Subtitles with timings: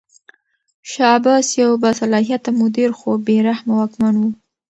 [0.91, 4.23] شاه عباس یو باصلاحیته مدیر خو بې رحمه واکمن و.